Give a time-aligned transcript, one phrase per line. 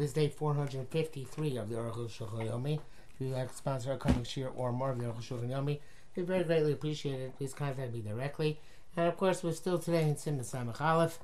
[0.00, 2.76] This is day 453 of the Shulchan Yomi.
[2.76, 2.80] If
[3.18, 5.78] you'd like to sponsor a coming year or more of the Shulchan Yomi,
[6.16, 7.36] we very greatly appreciate it.
[7.36, 8.58] Please contact me directly.
[8.96, 11.18] And of course, we're still today in Siman Samach Aleph.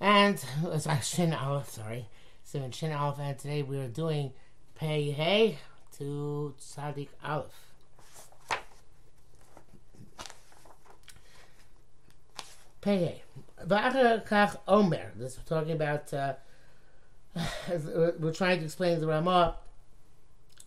[0.00, 0.38] And,
[0.78, 2.08] sorry, Shin Aleph, sorry.
[2.50, 3.18] Siman Shin Aleph.
[3.20, 4.32] And today we are doing
[4.76, 5.58] Pei Hey
[5.98, 7.52] to Tzadik Aleph.
[12.80, 13.22] Pei Hey.
[14.66, 15.12] Omer.
[15.16, 16.14] This we're talking about.
[16.14, 16.32] Uh,
[17.68, 19.56] we're trying to explain the Ramah,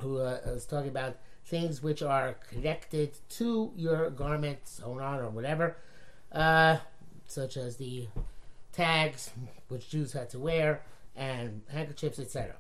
[0.02, 5.30] who uh, is talking about things which are connected to your garment, sewn on or
[5.30, 5.78] whatever,
[6.32, 6.78] uh,
[7.28, 8.08] such as the
[8.72, 9.32] tags
[9.68, 10.82] which Jews had to wear
[11.16, 12.56] and handkerchiefs, etc.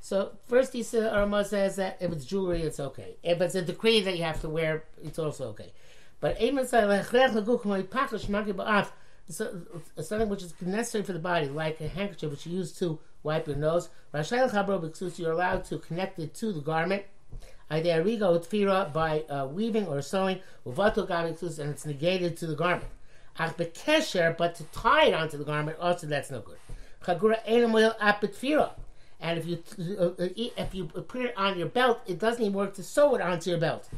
[0.00, 3.16] So first he said, Arma says that if it's jewelry, it's okay.
[3.22, 5.72] If it's a decree that you have to wear, it's also okay.
[6.20, 6.36] But
[9.28, 9.62] so,
[10.00, 13.46] something which is necessary for the body, like a handkerchief which you use to wipe
[13.46, 13.88] your nose.
[14.12, 17.04] You're allowed to connect it to the garment.
[17.70, 22.90] by uh, weaving or sewing, and it's negated to the garment.
[23.38, 26.58] But to tie it onto the garment, also that's no good.
[27.02, 28.72] Chagura Enamoil Apitfira.
[29.20, 29.62] And if you
[29.98, 33.14] uh, uh, if you put it on your belt, it doesn't even work to sew
[33.14, 33.88] it onto your belt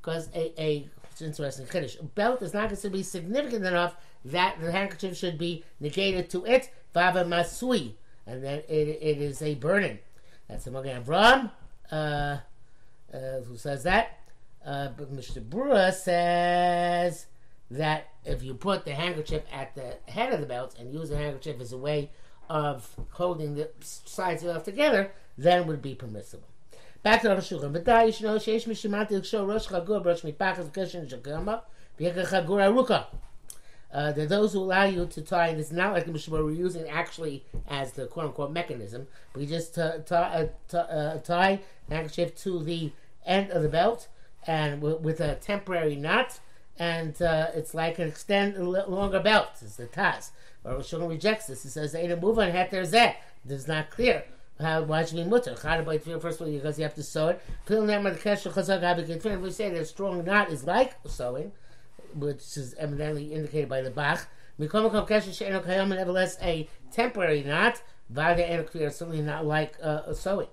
[0.00, 1.96] because a, a it's interesting Kiddush.
[2.14, 6.44] belt is not going to be significant enough that the handkerchief should be negated to
[6.44, 7.94] it, Vava Masui,
[8.26, 9.98] and then it, it is a burning.
[10.48, 11.50] That's the Magen Avram,
[11.90, 12.38] uh,
[13.12, 14.18] uh, who says that.
[14.64, 17.26] Uh, but Mishnah Berurah says
[17.70, 21.16] that if you put the handkerchief at the head of the belt and use the
[21.16, 22.10] handkerchief as a way
[22.48, 26.48] of holding the sides of it together, then would be permissible.
[27.02, 27.50] Back to Rosh.
[27.50, 31.62] But you should know sheish mishimat l'ksho rosh chagur rosh mipachas v'keshin shagama
[31.98, 33.06] v'yeka chagur aruka.
[33.92, 36.34] Uh, there are those who allow you to tie, and it's not like the Mishnah
[36.44, 39.06] we're using actually as the quote unquote mechanism.
[39.34, 42.92] We just t- t- uh, t- uh, tie the handkerchief to the
[43.24, 44.08] end of the belt
[44.46, 46.40] and w- with a temporary knot,
[46.78, 49.52] and uh, it's like an extend longer belt.
[49.62, 50.32] It's the Taz.
[50.64, 51.62] Or Shulchan rejects this.
[51.62, 53.14] He says, "Ain't a move on heter zeh."
[53.44, 54.24] This is not clear.
[54.60, 55.52] How, why should be mutter?
[55.52, 57.40] Chada by tefillah, first of all, because you have to sew it.
[57.66, 61.52] Pil nemar the kesher chazak habik We say that a strong knot is like sewing,
[62.14, 64.26] which is evidently indicated by the Bach.
[64.58, 67.80] Mikom kom kesher she'eno kayam, nevertheless, a temporary knot.
[68.10, 70.48] Vada eno kfir, certainly not like uh, sewing.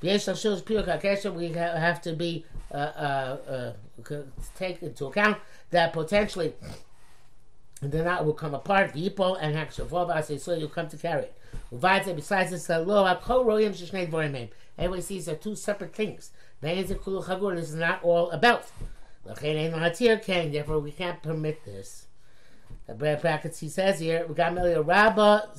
[0.00, 3.72] B'yesh shil's piyok kesher, we have to be uh, uh,
[4.08, 4.22] uh,
[4.56, 5.38] take into account
[5.70, 6.54] that potentially
[7.80, 8.92] the knot will come apart.
[8.92, 11.37] V'yipo and hakshavob, so you come to carry it.
[11.70, 14.48] Besides this, dvorim
[14.78, 16.30] Everybody sees there are two separate things.
[16.60, 18.64] This is not all about.
[19.24, 22.06] Therefore, we can't permit this.
[22.86, 25.50] The brackets he says here, we got Melia Rabba,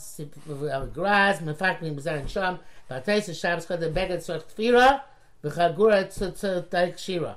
[0.94, 5.02] Graz, Mefak Mim Zan Sham, Batais Shabbos called the Beged Sort Kfira,
[5.44, 7.36] V'chagura Tzutaik Shira.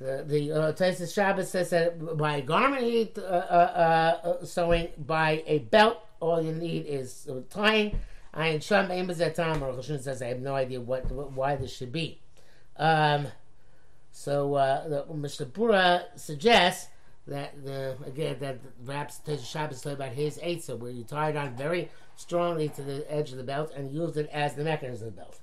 [0.00, 5.60] The the uh, Taisus Shabbos says that by garment uh, uh, uh, sewing, by a
[5.60, 7.98] belt all you need is tying.
[8.32, 11.74] I am Sham Time or Rosh says I have no idea what, what why this
[11.74, 12.20] should be.
[12.76, 13.28] Um,
[14.10, 16.88] so uh, the, Mishnah Berurah suggests
[17.26, 21.36] that the again that perhaps Tesha Shabbos talking about his eitzah, where you tie it
[21.36, 25.08] on very strongly to the edge of the belt and use it as the mechanism
[25.08, 25.38] of the belt.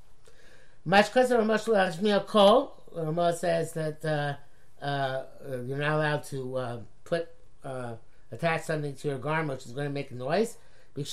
[0.84, 5.24] Much Mashkasa Ramosh Kol Ramah says that uh, uh,
[5.66, 7.30] you're not allowed to uh, put
[7.64, 7.94] uh,
[8.32, 10.58] attach something to your garment which is going to make noise.
[10.94, 11.04] The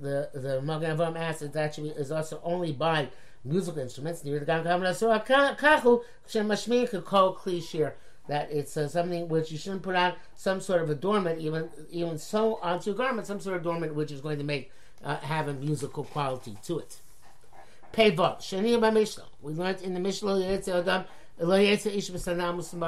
[0.00, 3.08] the the Magen Avraham asks it actually is also only by
[3.44, 4.22] musical instruments.
[8.28, 12.18] That it's uh, something which you shouldn't put on some sort of adornment, even even
[12.18, 14.72] so onto your garment, some sort of adornment which is going to make
[15.04, 17.00] uh, have a musical quality to it.
[17.92, 19.24] Pevot Shani Mishnah.
[19.42, 20.34] We learned in the Mishnah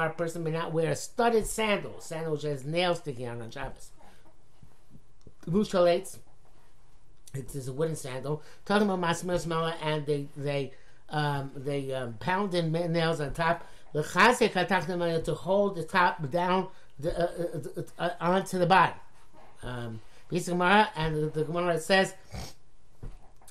[0.06, 3.50] a person may not wear a studded sandal, sandal which has nails sticking out on
[3.50, 3.90] Shabbos.
[5.46, 6.18] Vushalates,
[7.34, 8.42] it is a wooden sandal.
[8.64, 10.72] Talking about Masmer Smela, and they they
[11.10, 13.66] um, they um, pound in nails on top.
[13.94, 14.02] To
[15.34, 16.68] hold the top down
[16.98, 18.96] the, uh, uh, uh, onto the bottom.
[19.62, 20.00] Um,
[20.30, 22.14] and the, the Gemara says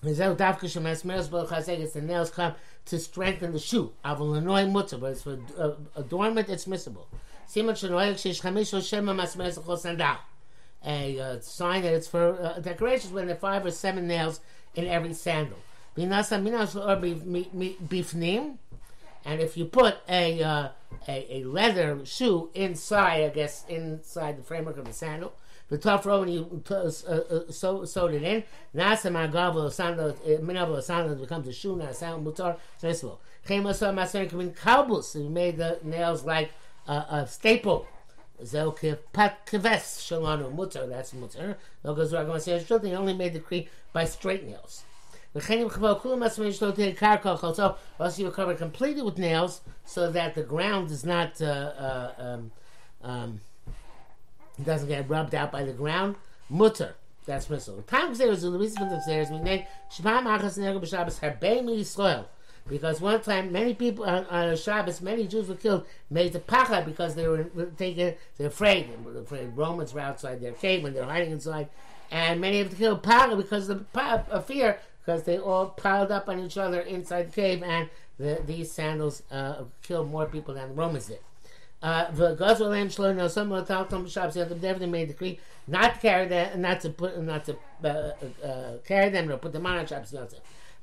[0.04, 0.20] it's
[1.94, 2.54] the nails come
[2.88, 3.94] to strengthen the shoe.
[4.04, 7.06] Avalanoy mutter, but it's for uh, adornment, it's miscible.
[10.86, 14.40] A uh, sign that it's for uh, decorations when there are five or seven nails
[14.76, 15.58] in every sandal.
[17.90, 18.58] Bifnim,
[19.26, 20.70] And if you put a, uh,
[21.08, 25.34] a, a leather shoe inside, I guess, inside the framework of the sandal,
[25.70, 28.44] the tough row and you t- uh, uh, sew, sewed it in.
[28.76, 32.58] Nasa magavo sandal, minavo sandal becomes a shoe, not a sandal mutar.
[32.78, 33.20] So this will.
[33.48, 35.16] Chema maser come in kabus.
[35.16, 36.52] We made the nails like
[36.88, 37.88] uh, a staple.
[38.44, 38.72] Zel
[39.14, 40.88] pat keves shalanu mutar.
[40.90, 41.56] That's mutar.
[41.84, 44.84] No goes I'm going to say only made the decree by straight nails.
[45.36, 45.54] Also,
[48.18, 52.52] you cover completely with nails so that the ground is not uh, uh, um,
[53.04, 53.42] um,
[54.64, 56.16] doesn't get rubbed out by the ground.
[56.50, 56.96] Mutter.
[57.26, 57.84] That's missile.
[57.88, 59.28] Time is the reason for the stairs.
[59.30, 62.26] Shapam achas nego.
[62.70, 66.84] Because one time, many people on, on Shabbos, many Jews were killed, made the pacha
[66.86, 67.44] because they were
[67.78, 68.90] taken, they're afraid.
[68.90, 71.70] They were afraid Romans were outside their cave when they're hiding inside.
[72.12, 76.28] And many of them killed pacha because of, the, fear, because they all piled up
[76.28, 80.70] on each other inside the cave, and the, these sandals uh, killed more people than
[80.70, 81.20] the Romans did.
[81.82, 85.08] Uh, the Gazal Lam Shlo, now some of the Talmud shops have definitely made a
[85.08, 87.88] decree not to carry them, not to put, not to uh,
[88.46, 90.12] uh, carry them, or put them on shops.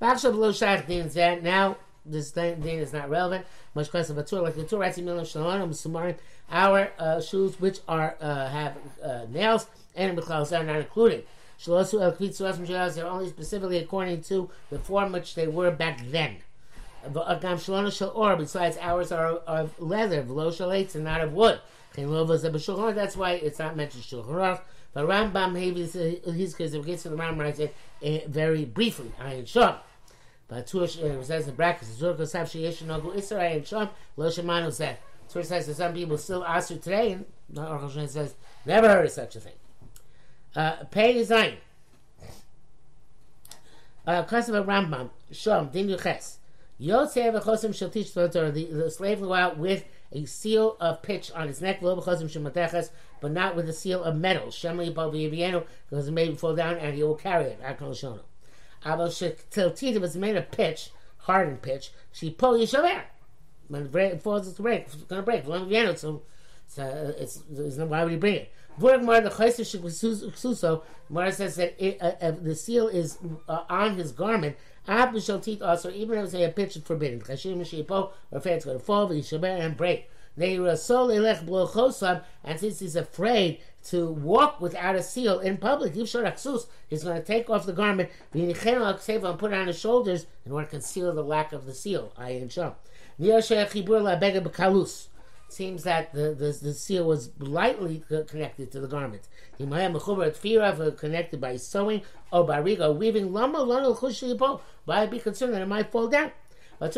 [0.01, 1.43] Vachshav Lo Shach Din Zed.
[1.43, 1.77] Now
[2.07, 3.47] this din is not relevant.
[3.75, 4.81] Much less of a tour like the tour.
[4.81, 6.17] Ratzi Milam Shalonim Sumarim.
[6.51, 9.67] Our uh, shoes, which are uh, have uh, nails
[9.97, 11.27] and B'Klaus are not included.
[11.59, 16.01] Shalosu El Kvitz Suas They're only specifically according to the form which they were back
[16.07, 16.37] then.
[17.13, 21.61] Besides, ours are of leather, V'lo and not of wood.
[21.95, 24.61] That's why it's not mentioned Shulchan.
[24.93, 29.13] But Rambam, his if it gets to the Rambam, it uh, very briefly.
[29.21, 29.77] Ayin Shom.
[30.47, 34.73] But Tush uh, says in brackets, Zur Kosav Sheyesh Nagu Isser Ayin Shom, Lo Shemanu
[34.73, 34.99] said.
[35.29, 38.35] Tur says that some people still ask you today, and Aruch says,
[38.65, 39.55] never heard of such a thing.
[40.55, 41.57] Uh, Pei Zayin.
[44.07, 46.37] Uh, Kosav Rambam, Shom, Din Yuches.
[46.81, 48.51] Yotzei v'chosim shall teach the Torah.
[48.51, 52.91] The slave will go out with a seal of pitch on his neck, lo b'chosim
[53.21, 54.49] but not with a seal of metal.
[54.49, 57.63] Shemli b'avienu, because it him fall down, and he will carry it.
[57.63, 58.21] Akol shono.
[58.85, 61.91] Abel shetiltita was made of pitch, hardened pitch.
[62.13, 63.03] She pull yishaver.
[63.69, 64.83] When it falls, it's break.
[64.83, 65.45] It's going to break.
[65.97, 66.23] So,
[66.67, 68.53] so it's, it's, why would he bring it?
[68.79, 69.31] Mara the
[70.35, 73.19] Suso, Mara says that it, uh, uh, the seal is
[73.49, 74.57] uh, on his garment.
[74.87, 77.21] Ab shall teeth also, even if say a pitch is forbidden.
[77.21, 80.09] Chashim Shipo, or if it's going to fall, Yishaber and break.
[80.37, 80.67] And
[82.59, 87.67] since he's afraid to walk without a seal in public, he's going to take off
[87.67, 91.67] the garment and put it on his shoulders in order to conceal the lack of
[91.67, 92.13] the seal.
[92.19, 92.75] I am sure
[95.55, 99.29] seems that the, the, the seal was lightly connected to the garment.
[100.99, 102.03] Connected by sewing
[102.33, 103.33] or by rigo weaving.
[103.33, 106.33] Why I be concerned that it might fall down?
[106.79, 106.97] Because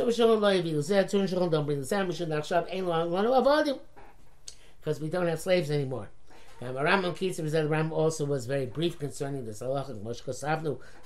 [5.01, 6.09] we don't have slaves anymore.
[6.61, 10.03] And Rambam Kitzur said Ram also was very brief concerning this halacha,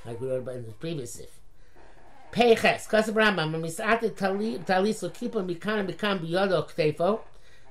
[0.06, 1.40] like we read about in the previous sif.
[2.30, 4.14] Peiches, Kasav Rambam, Misate
[4.64, 7.20] Talis Kippur Mikan Mikam Biyodo Ktefo.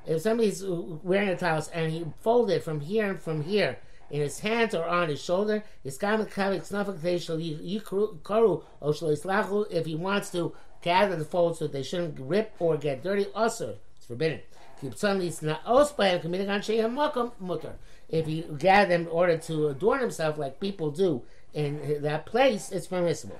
[0.09, 3.77] If somebody's wearing a talis and he folded from here and from here
[4.09, 5.99] in his hands or on his shoulder, if
[9.85, 14.07] he wants to gather the folds so they shouldn't rip or get dirty, also it's
[14.07, 14.39] forbidden.
[14.81, 15.03] If
[15.63, 15.85] oh,
[18.11, 21.21] he gather them in order to adorn himself like people do
[21.53, 23.37] in that place, it's permissible.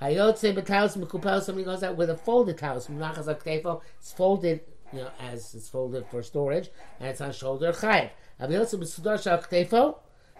[0.00, 1.42] Hayotze b'taus mikupel.
[1.42, 2.88] Somebody goes out with a folded taus.
[3.98, 4.60] It's folded,
[4.92, 8.10] you know, as it's folded for storage, and it's on shoulder chayiv.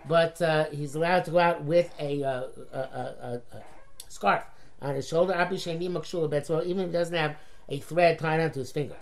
[0.09, 3.63] But uh, he's allowed to go out with a, uh, a, a, a
[4.09, 4.45] scarf
[4.81, 5.35] on his shoulder.
[5.35, 7.37] Even if he doesn't have
[7.69, 8.97] a thread tied onto his finger.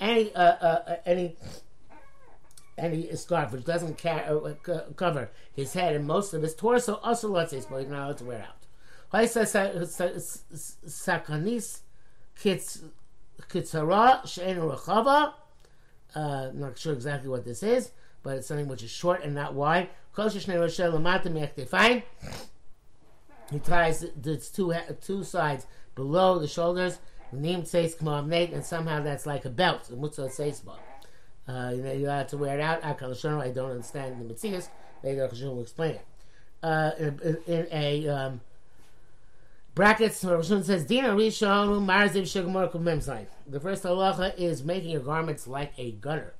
[0.00, 1.36] Any uh, uh, any
[2.78, 4.50] any scarf which doesn't uh,
[4.94, 8.24] cover his head and most of his torso, also lets his but not allowed to
[8.24, 8.54] wear out.
[10.86, 11.80] Sakanis
[12.38, 15.32] kitzara she'en rechava.
[16.14, 17.90] Uh, not sure exactly what this is,
[18.22, 19.90] but it's something which is short and not wide.
[23.50, 26.98] He ties the two two sides below the shoulders.
[27.30, 29.90] Name says and somehow that's like a belt.
[29.92, 30.62] Mutzah says
[31.46, 32.84] uh, you know, you have to wear it out.
[32.84, 34.68] I don't understand the.
[35.02, 36.04] Later, Chashon will explain it.
[36.62, 38.40] Uh, in, in, a um,
[39.78, 43.26] brackets, Rishon says, Dina Rishon Marziv Shigmar Memsai.
[43.46, 46.34] The first halacha is making your garments like a gunner.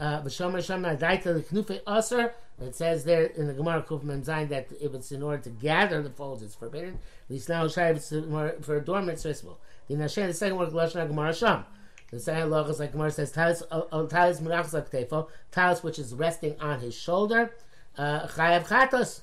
[0.00, 2.34] Uh, V'shomer Shomer Adaita the Knufe Aser.
[2.60, 6.02] It says there in the Gemara Kuf Zayin that if it's in order to gather
[6.02, 6.98] the folds, it's forbidden.
[7.28, 9.60] Least now Shai for adornment, it's permissible.
[9.86, 11.64] The Nashen, the second word, Lashon Gemara Sham.
[12.10, 16.80] The second law is like Gemara says, Talis Munachs Tefo, Talis which is resting on
[16.80, 17.54] his shoulder,
[17.96, 19.20] uh, Chayav Chatos.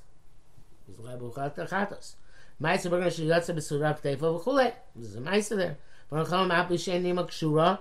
[0.88, 2.16] He's Chayav Chatos.
[2.62, 4.74] Ma'aser Bergen Shiyatsa B'Surak Tefo V'chulei.
[4.96, 5.78] There's a Ma'aser there.
[6.12, 7.80] Chom Api Shen Nima Kshura.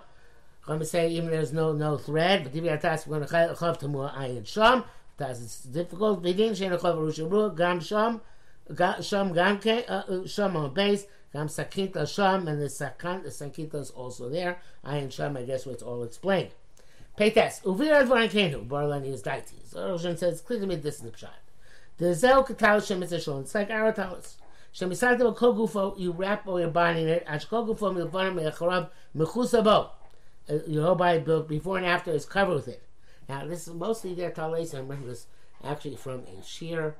[0.64, 3.80] Going to say even there's no no thread, but Divi Atas we're going to chav
[3.80, 4.84] tamur ayin sham.
[5.16, 6.22] That's it's difficult.
[6.22, 8.20] Vidin shen chav rusharu gam sham,
[9.00, 11.06] sham gam ke uh, uh, sham on base.
[11.32, 14.60] Gam Sakinta Sham, and the Sakan, the Sakinta is also there.
[14.84, 16.50] Ayin Sham, I guess, where it's all explained.
[17.18, 19.66] Peites, Uvir Advaran Kenu, Barlani is Daiti.
[19.66, 21.28] So Roshan says, clear to me this in the pshat.
[21.98, 24.38] The Zel Katal Shem is It's like our talis.
[24.78, 27.24] Shem Isarta Kogufo, you wrap all your body in it.
[27.26, 29.90] Ash Kogufo, Milvanim, Mecharav, Mechusabo.
[30.68, 31.18] Your whole body
[31.48, 32.82] before and after is covered with it.
[33.28, 34.74] Now, this is mostly their talis.
[34.74, 35.26] I remember this
[35.64, 36.94] actually from a shir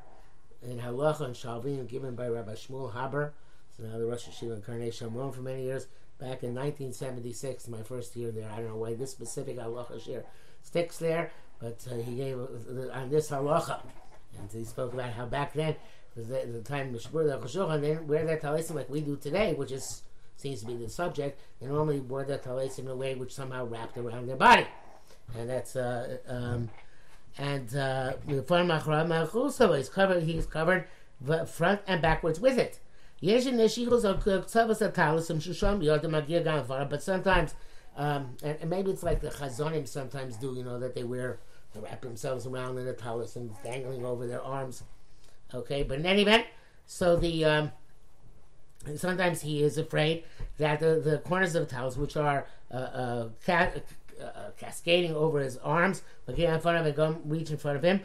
[0.61, 3.33] in Halacha and Shaalvim given by Rabbi Shmuel Haber
[3.77, 5.87] so now the Rosh Yeshiva in Karnei Shomron for many years.
[6.19, 10.25] Back in 1976, my first year there, I don't know why this specific halacha shir
[10.65, 11.31] sticks there,
[11.61, 13.81] but uh, he gave uh, on this halacha,
[14.37, 15.77] and he spoke about how back then,
[16.19, 19.73] at the time the Shulchan they didn't wear their talisim like we do today, which
[19.73, 20.03] is
[20.37, 21.41] seems to be the subject.
[21.61, 24.67] They normally wore their talisim in a way which somehow wrapped around their body,
[25.37, 26.71] and that's uh, um,
[27.39, 30.23] and uh, the is covered.
[30.25, 30.87] He's covered
[31.47, 32.81] front and backwards with it.
[33.21, 33.43] But
[37.03, 37.55] sometimes,
[37.97, 41.41] um, and, and, maybe it's like the chazonim sometimes do, you know, that they wear,
[41.75, 44.85] they wrap themselves around in the talis and dangling over their arms.
[45.55, 46.47] Okay, but in any event,
[46.87, 47.73] so the, um,
[48.97, 50.25] sometimes he is afraid
[50.59, 53.71] that the, the corners of the talus, which are uh, uh, ca-
[54.23, 56.03] uh, cascading over his arms,
[56.35, 58.01] get in front of him, go reach in front of him,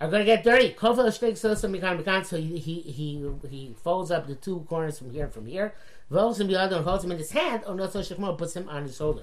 [0.00, 0.74] are going to get dirty.
[0.80, 5.74] So he, he, he, he folds up the two corners from here and from here.
[6.10, 7.62] Volts him the other and holds him in his hand.
[7.66, 8.02] Or not so
[8.34, 9.22] puts him on his shoulder.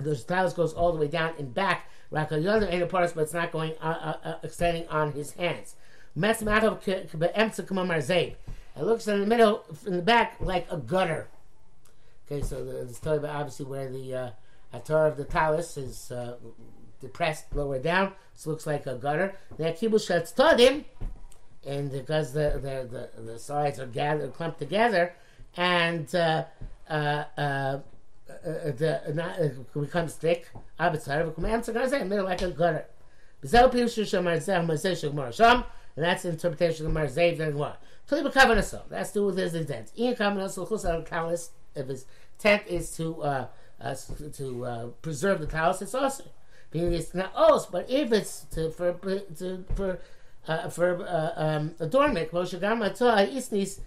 [0.00, 1.90] The talis goes all the way down and back.
[2.10, 5.32] Raka the other ain't parts, but it's not going uh, uh, uh, extending on his
[5.32, 5.76] hands.
[6.16, 6.42] It
[8.84, 11.28] looks in the middle, in the back, like a gutter.
[12.26, 14.30] Okay, so the, it's talking about obviously where the uh,
[14.74, 16.36] Atar of the talus is uh,
[17.00, 19.34] depressed lower down, so it looks like a gutter.
[19.56, 20.84] The kibush todim,
[21.66, 25.14] and because the, the, the, the, sides are gathered, clumped together,
[25.56, 26.44] and uh,
[26.88, 27.78] uh, uh,
[29.74, 30.48] becomes thick.
[30.78, 32.86] Abitzar, middle like a gutter.
[33.40, 33.50] And
[36.04, 37.80] that's the interpretation of marzeh then what
[38.10, 38.82] and Gemara.
[38.88, 39.92] That's to do with his intent.
[39.98, 42.06] Ian Kavanah if his
[42.38, 43.46] intent is to uh,
[43.80, 43.94] uh,
[44.34, 46.24] to uh, preserve the talus, it's also
[46.70, 47.66] because it's not os.
[47.66, 48.92] But if it's to for
[49.38, 49.98] to for
[50.46, 53.80] uh, for uh, um, adornment, isnis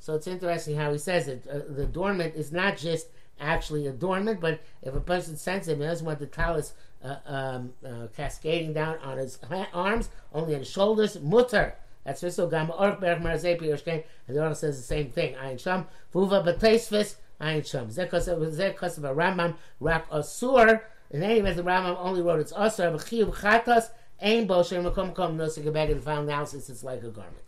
[0.00, 1.46] so it's interesting how he says it.
[1.50, 3.08] Uh, the adornment is not just
[3.40, 6.74] actually adornment, but if a person's sensitive, doesn't want the talus
[7.04, 9.38] uh, um, uh, cascading down on his
[9.72, 11.74] arms, only on his shoulders, mutter.
[12.04, 15.34] That's Riso Gam Orch Berg Marzei Pirishkein, and the Orch says the same thing.
[15.34, 17.88] Ayin Sham, Vuva B'Teisvis, Ayin Sham.
[17.88, 22.96] Zekos of a Rambam, Rak Asur, in any event, the Rambam only wrote it's Asur,
[22.96, 23.90] B'Chiyuv Chatas,
[24.20, 27.47] Ein Bo Shem Makom Kom Nosik Gebeg, and found analysis, it's like a garment.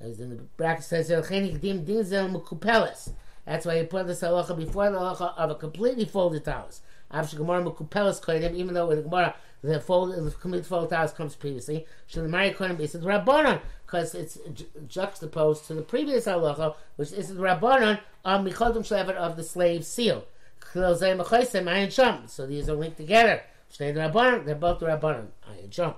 [0.00, 1.08] As in the bracket says.
[1.08, 1.30] That's
[3.64, 6.80] why he put this halacha before the halacha of a completely folded talus.
[7.12, 11.12] Avsh Gemara Mukupelis Koidim, even though with the Gemara the fold, the complete fold house
[11.12, 11.86] comes previously.
[12.10, 17.28] Shalimari Kohen is the Rabbanon, because it's ju- juxtaposed to the previous halacha, which is
[17.28, 20.24] the Rabbanon on Michodim Shlevet of the slave seal.
[20.72, 23.42] So these are linked together.
[23.78, 25.94] They're both the Rabbanon, Ayin Sham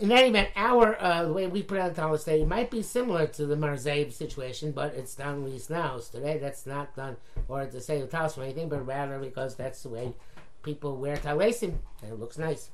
[0.00, 3.26] in any event, our uh, the way we put on the today might be similar
[3.26, 6.08] to the Marzaib situation, but it's done with nows.
[6.08, 9.82] Today, that's not done or to say the talis or anything, but rather because that's
[9.82, 10.14] the way
[10.62, 12.70] people wear talisim and it looks nice.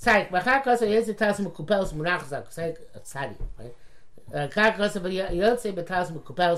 [0.00, 0.30] Tzadik,
[1.92, 2.46] munachzak.
[2.58, 3.74] Uh, Tzadik, right?
[4.32, 5.00] V'char kosa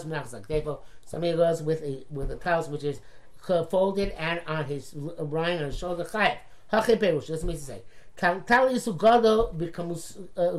[0.04, 0.47] munachzak.
[0.47, 3.00] Therefore, somebody goes with a with a talis which is
[3.68, 6.04] folded and on his uh, lying on his shoulder.
[6.04, 6.38] Chayev,
[8.16, 9.52] Talis ugado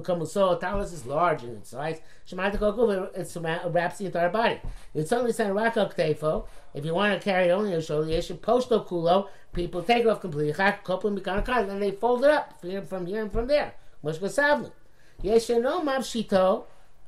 [0.04, 0.60] kamuso.
[0.60, 2.00] Talis is large in its size.
[2.28, 4.60] Shemata kokuv it wraps the entire body.
[4.94, 6.48] It's only sent raka ktefo.
[6.74, 9.30] If you want to carry only you should posto kulo.
[9.54, 10.54] People take it off completely.
[10.54, 13.74] Chak koplim b'kan and they fold it up from here and from there.
[14.04, 14.72] Mushka savnu.
[15.22, 16.66] Yesh no mavshito.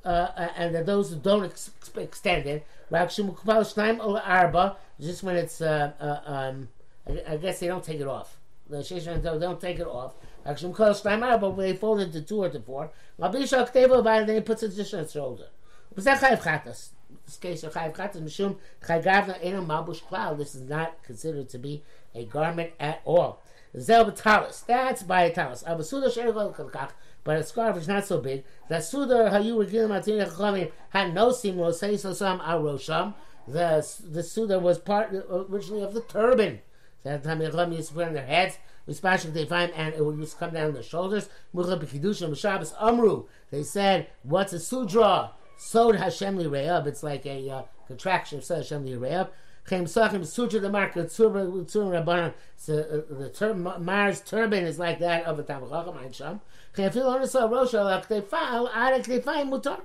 [0.07, 6.69] uh, and those who don't ex- extend it, arba, just when it's, uh, uh, um,
[7.07, 8.37] I, I, guess they don't take it off.
[8.69, 10.13] The don't take it off.
[10.47, 10.73] Actually,
[11.05, 12.89] arba, they fold into two or to four.
[13.17, 15.47] Rabbi Shak Teva, then he puts it just on his shoulder.
[15.93, 16.89] Was that Chayiv Chatas?
[17.25, 20.37] This case of Chayiv Chatas, Mishum Chayigavna Enam Mabush Klal.
[20.37, 21.83] This is not considered to be
[22.15, 23.41] a garment at all.
[23.77, 24.61] Zel talis.
[24.61, 25.63] That's by a talis.
[25.63, 26.91] Abasuda Shergol Kalkach
[27.27, 28.45] but a scarf is not so big.
[28.69, 33.15] The Sudar Hayu Regilim Atin Chachamim had no sim Rosei Sosam Arosham.
[33.45, 36.61] The the Sudar was part originally of the turban.
[37.03, 38.57] That time the Chachamim used to put on their heads.
[38.85, 41.29] They find and it would to come down their shoulders.
[41.53, 43.25] Amru.
[43.51, 46.87] They said, "What's a sudra?" Sod Hashem Lireab.
[46.87, 49.29] It's like a uh, contraction of Sod Hashem Lireab.
[49.67, 51.31] Chem Sachim Sutra the market Tzur
[51.69, 52.33] Rabbanan.
[52.55, 56.41] So uh, the term Mars turban is like that of a Tavachacham Ein Sham.
[56.73, 59.81] Chem Fil Onasa Rosha Lak Tefal Arek Tefai Mutar.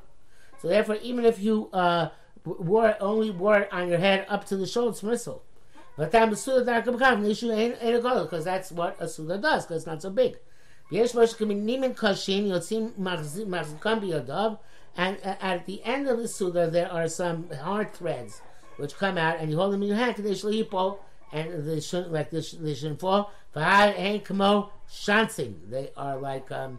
[0.61, 2.11] So therefore, even if you uh,
[2.45, 5.43] wore only wore it on your head up to the shoulders, missile.
[5.97, 9.65] But the Suda Darkam the issue ain't a go because that's what a Suda does
[9.65, 10.39] because it's not so big.
[10.91, 14.59] Yesh Moshe Kaminim Kashin Yotzim Machzikam Biyadav.
[14.97, 18.43] And uh, at the end of the Suda, there are some hard threads
[18.77, 20.35] which come out, and you hold them in your hand, they
[21.33, 22.53] and they shouldn't like this.
[22.53, 23.33] They shouldn't fall.
[23.57, 25.55] ain't kamo shancing.
[25.71, 26.79] They are like um,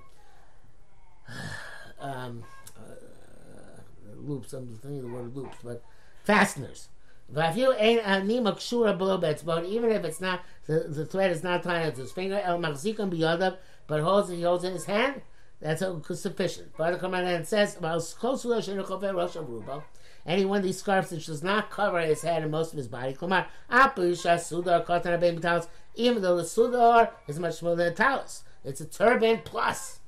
[2.00, 2.44] um,
[2.78, 4.54] uh, loops.
[4.54, 5.84] I'm thinking of the word loops, but
[6.24, 6.90] fasteners.
[7.30, 7.76] But even
[9.92, 13.58] if it's not the, the thread is not tied to his finger, el machzikam biyadav,
[13.88, 15.22] but holds it, he holds it in his hand.
[15.60, 15.82] That's
[16.20, 16.74] sufficient.
[16.78, 19.82] But the command says, "Well, close to the
[20.26, 22.88] any one of these scarves which does not cover his head and most of his
[22.88, 23.12] body.
[23.16, 23.42] Even
[26.22, 30.00] though the sudar is much more than a talus, it's a turban plus.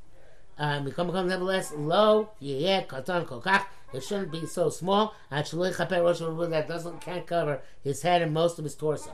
[0.57, 3.65] Um, nevertheless low, yeah, katan kokach.
[3.95, 5.15] It shouldn't be so small.
[5.31, 9.11] That doesn't can't cover his head and most of his torso.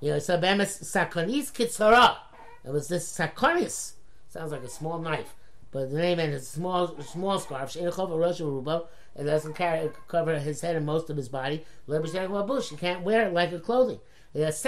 [0.00, 2.16] You know, so sakonis kitzara.
[2.64, 3.92] It was this sakonis.
[4.28, 5.34] Sounds like a small knife,
[5.72, 7.76] but the name is small small scarf.
[7.76, 11.64] It doesn't carry, cover his head and most of his body.
[11.88, 13.98] You can't wear it like a clothing.
[14.32, 14.64] What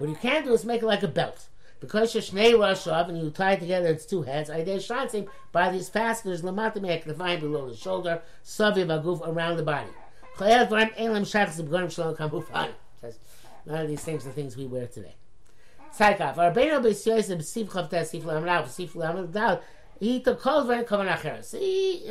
[0.00, 1.48] you can do is make it like a belt.
[1.84, 5.88] Because Shnei Rashav and you tie together its two heads, I did shatzim by these
[5.88, 9.90] fasteners lamatim can find below the shoulder, saviv aguf around the body.
[13.66, 15.14] None of these things are things we wear today.
[15.96, 16.36] Tzaykav.
[16.36, 19.60] Arbeinu b'syoyz b'siv chavtes sif lamlav sif lamlav
[20.00, 22.04] he took Kol He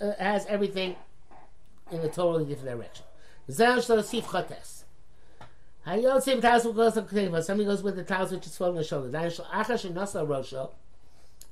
[0.00, 0.96] uh, has everything
[1.90, 3.04] in a totally different direction.
[5.88, 9.16] Somebody goes with the towels which is folding the shoulder.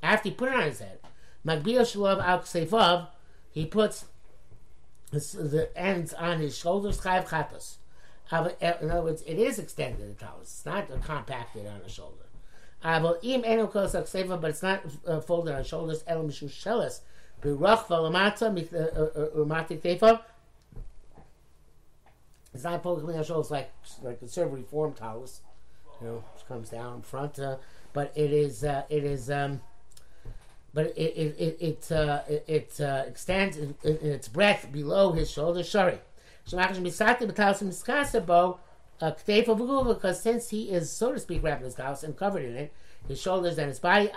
[0.03, 0.99] After he put it on his head,
[3.51, 4.05] he puts
[5.11, 7.01] the ends on his shoulders.
[8.31, 10.41] Uh, in other words, it is extended the towel.
[10.43, 12.25] It's not compacted on the shoulder.
[12.83, 16.05] But it's not uh, folded on shoulders.
[16.07, 17.01] El mishusheles
[17.41, 18.51] birach valamata
[19.35, 20.21] umati uh, uh, tefa.
[22.57, 23.71] It's not folded on shoulders like
[24.03, 25.43] like a serve reform towels,
[26.01, 27.39] you know, which comes down in front.
[27.39, 27.57] Uh,
[27.93, 29.31] but it is uh, it is.
[29.31, 29.61] Um,
[30.73, 35.13] but it it it it, uh, it, it uh, extends in, in, its breadth below
[35.13, 35.61] his shoulder.
[35.61, 35.67] Of
[39.95, 42.73] because since he is, so to speak, wrapped in his house and covered in it,
[43.09, 44.11] his shoulders and his body,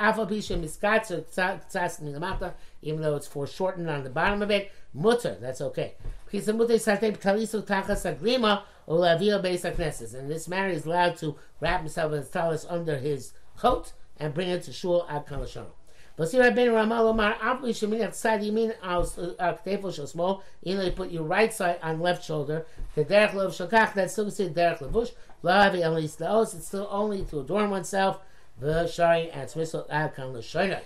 [2.82, 5.94] even though it's foreshortened on the bottom of it, mutter, that's okay.
[6.32, 6.48] In this
[10.48, 14.64] manner, he's allowed to wrap himself in his talis under his coat and bring it
[14.64, 15.68] to shul ad kalashon.
[16.20, 20.92] But see, Rabbeinu Ramal Omar, Avli Shemin side Yamin al uh, Ktefel Shel Small, you
[20.92, 25.14] put your right side on left shoulder, that's still considered Derech Levush,
[26.54, 28.20] it's still only to adorn oneself,
[28.60, 30.82] the Shari, and it's Misal Ad Kan L'Shoinai.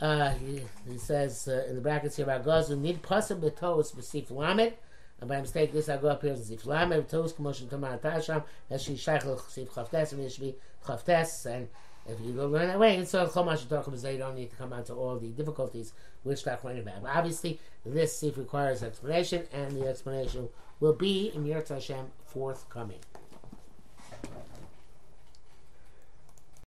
[0.00, 4.30] Uh, he, he says uh, in the brackets here about Gazun, need Pasam Betos Besif
[4.30, 4.74] Lamed,
[5.20, 8.44] and by mistake, this I go up here as Zif Lamed, Betos Commotion Tamar Tasham,
[8.68, 10.54] that she Shaykh Sif Chavtes, and it should be
[10.86, 11.68] Chavtes, and
[12.06, 14.72] if you go learn that way, and so Chomash Darkham you don't need to come
[14.72, 17.04] out to all the difficulties which Tachmanim have.
[17.04, 20.48] Obviously, this if requires explanation, and the explanation
[20.80, 23.00] will be in Yirtz Hashem forthcoming.